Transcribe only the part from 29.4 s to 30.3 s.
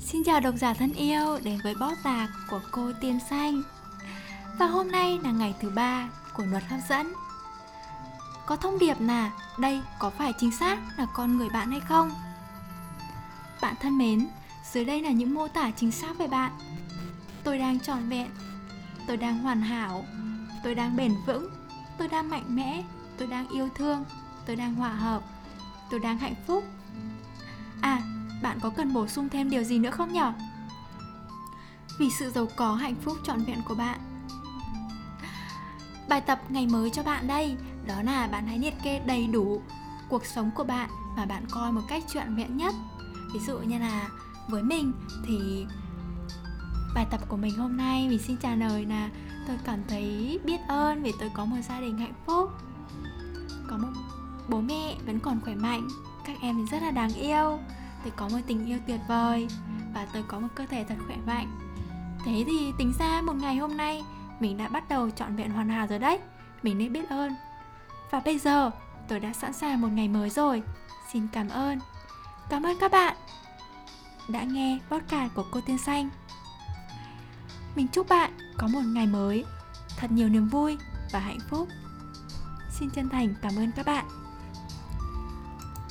điều gì nữa không nhỉ?